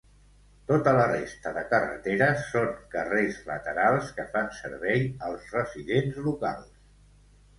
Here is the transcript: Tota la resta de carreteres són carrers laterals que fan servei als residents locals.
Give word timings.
Tota 0.69 0.91
la 0.99 1.01
resta 1.09 1.51
de 1.57 1.61
carreteres 1.73 2.39
són 2.53 2.71
carrers 2.95 3.37
laterals 3.51 4.09
que 4.19 4.25
fan 4.37 4.49
servei 4.61 5.05
als 5.27 5.53
residents 5.59 6.17
locals. 6.29 6.75